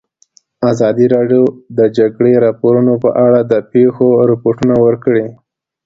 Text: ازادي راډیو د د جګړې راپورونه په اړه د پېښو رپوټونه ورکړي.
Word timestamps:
ازادي 0.71 1.05
راډیو 1.15 1.43
د 1.49 1.53
د 1.77 1.79
جګړې 1.97 2.33
راپورونه 2.45 2.93
په 3.03 3.09
اړه 3.25 3.39
د 3.51 3.53
پېښو 3.71 4.07
رپوټونه 4.31 4.75
ورکړي. 4.85 5.25